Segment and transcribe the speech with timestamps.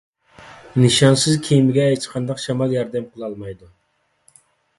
[0.83, 3.71] نىشانسىز كېمىگە ھېچقانداق شامال ياردەم قىلالمايدۇ.